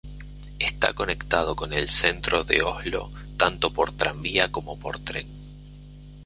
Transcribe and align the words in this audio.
Está 0.57 0.93
conectado 0.93 1.55
con 1.55 1.73
el 1.73 1.87
centro 1.87 2.43
de 2.43 2.63
Oslo 2.63 3.11
tanto 3.37 3.71
por 3.71 3.91
tranvía 3.91 4.51
como 4.51 4.79
por 4.79 4.97
tren. 4.97 5.27